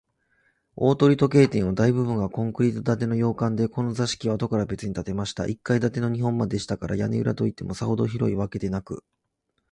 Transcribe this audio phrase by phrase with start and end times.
[0.75, 9.03] 大鳥時計店は、大部分がコンクリート建ての洋館で、この座敷は、あとからべつに建てました一階建ての日本間でしたから、屋根裏といっても、さほど広いわけでなく、